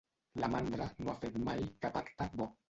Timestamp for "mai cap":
1.49-2.01